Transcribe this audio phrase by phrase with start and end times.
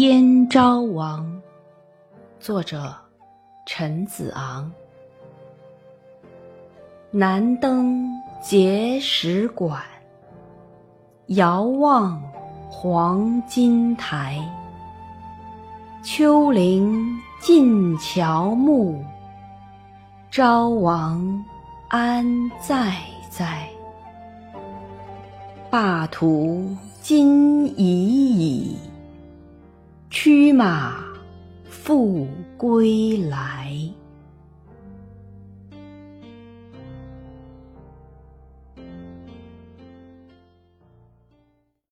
[0.00, 1.42] 燕昭王，
[2.38, 2.96] 作者
[3.66, 4.72] 陈子昂。
[7.10, 8.08] 南登
[8.42, 9.82] 碣石馆，
[11.26, 12.18] 遥望
[12.70, 14.42] 黄金台。
[16.02, 16.98] 丘陵
[17.38, 19.04] 尽乔木，
[20.30, 21.44] 昭王
[21.88, 22.24] 安
[22.58, 22.96] 在
[23.28, 23.68] 哉？
[25.68, 28.78] 霸图今已矣。
[30.10, 31.04] 驱马
[31.68, 32.26] 复
[32.58, 33.89] 归来。